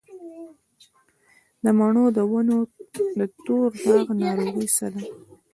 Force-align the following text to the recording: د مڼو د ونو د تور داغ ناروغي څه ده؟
د 1.63 1.65
مڼو 1.77 2.05
د 2.17 2.19
ونو 2.31 2.59
د 3.19 3.21
تور 3.45 3.69
داغ 3.85 4.07
ناروغي 4.21 4.67
څه 4.75 4.87
ده؟ 4.93 5.01